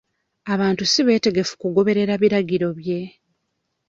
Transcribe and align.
Abantu 0.53 0.83
si 0.91 0.99
beetegefu 1.07 1.53
kugoberera 1.61 2.13
biragiro 2.21 2.67
bye. 2.79 2.99